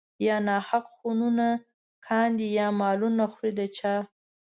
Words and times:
يا 0.27 0.35
ناحق 0.47 0.85
خونونه 0.95 1.47
کاندي 2.07 2.47
يا 2.59 2.67
مالونه 2.79 3.23
خوري 3.31 3.51
د 3.59 3.61
چا 3.77 3.95